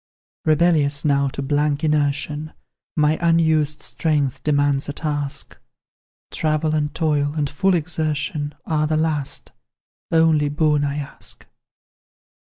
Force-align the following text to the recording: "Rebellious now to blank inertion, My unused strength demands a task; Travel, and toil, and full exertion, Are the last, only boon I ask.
"Rebellious 0.45 1.05
now 1.05 1.27
to 1.27 1.43
blank 1.43 1.83
inertion, 1.83 2.53
My 2.95 3.19
unused 3.21 3.83
strength 3.83 4.43
demands 4.43 4.89
a 4.89 4.93
task; 4.93 5.59
Travel, 6.31 6.73
and 6.73 6.91
toil, 6.95 7.35
and 7.35 7.47
full 7.47 7.75
exertion, 7.75 8.55
Are 8.65 8.87
the 8.87 8.97
last, 8.97 9.51
only 10.11 10.49
boon 10.49 10.83
I 10.83 10.95
ask. 10.97 11.45